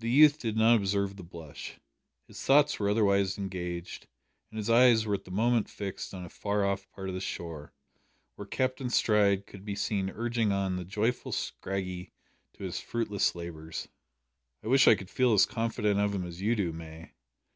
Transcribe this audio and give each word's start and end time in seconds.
The 0.00 0.10
youth 0.10 0.40
did 0.40 0.56
not 0.56 0.74
observe 0.74 1.14
the 1.14 1.22
blush. 1.22 1.78
His 2.26 2.42
thoughts 2.42 2.80
were 2.80 2.88
otherwise 2.90 3.38
engaged, 3.38 4.08
and 4.50 4.56
his 4.58 4.68
eyes 4.68 5.06
were 5.06 5.14
at 5.14 5.22
the 5.22 5.30
moment 5.30 5.70
fixed 5.70 6.12
on 6.12 6.24
a 6.24 6.28
far 6.28 6.64
off 6.64 6.90
part 6.90 7.08
of 7.08 7.14
the 7.14 7.20
shore, 7.20 7.72
where 8.34 8.48
Captain 8.48 8.90
Stride 8.90 9.46
could 9.46 9.64
be 9.64 9.76
seen 9.76 10.10
urging 10.10 10.50
on 10.50 10.74
the 10.74 10.84
joyful 10.84 11.30
Scraggy 11.30 12.10
to 12.54 12.64
his 12.64 12.80
fruitless 12.80 13.36
labours. 13.36 13.86
"I 14.60 14.66
wish 14.66 14.88
I 14.88 14.96
could 14.96 15.08
feel 15.08 15.32
as 15.34 15.46
confident 15.46 16.00
of 16.00 16.16
him 16.16 16.24
as 16.24 16.40
you 16.42 16.56
do, 16.56 16.72
May. 16.72 17.12